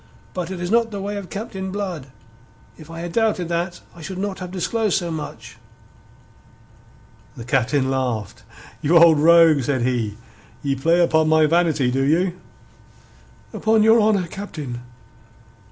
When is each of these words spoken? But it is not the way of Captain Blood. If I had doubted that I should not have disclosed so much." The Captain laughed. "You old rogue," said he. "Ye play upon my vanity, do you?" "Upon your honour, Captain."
But 0.33 0.49
it 0.49 0.59
is 0.59 0.71
not 0.71 0.89
the 0.89 0.99
way 0.99 1.15
of 1.17 1.29
Captain 1.29 1.71
Blood. 1.71 2.07
If 2.75 2.89
I 2.89 3.01
had 3.01 3.11
doubted 3.11 3.49
that 3.49 3.81
I 3.93 4.01
should 4.01 4.17
not 4.17 4.39
have 4.39 4.49
disclosed 4.49 4.97
so 4.97 5.11
much." 5.11 5.57
The 7.37 7.43
Captain 7.45 7.91
laughed. 7.91 8.41
"You 8.81 8.97
old 8.97 9.19
rogue," 9.19 9.61
said 9.61 9.83
he. 9.83 10.17
"Ye 10.63 10.73
play 10.73 11.01
upon 11.01 11.29
my 11.29 11.45
vanity, 11.45 11.91
do 11.91 12.01
you?" 12.01 12.39
"Upon 13.53 13.83
your 13.83 14.01
honour, 14.01 14.25
Captain." 14.25 14.81